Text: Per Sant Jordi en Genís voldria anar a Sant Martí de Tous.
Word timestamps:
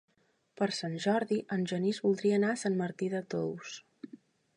Per 0.59 0.67
Sant 0.77 0.95
Jordi 1.03 1.37
en 1.57 1.65
Genís 1.71 1.99
voldria 2.05 2.39
anar 2.41 2.49
a 2.55 2.59
Sant 2.63 2.79
Martí 2.81 3.11
de 3.15 3.21
Tous. 3.35 3.75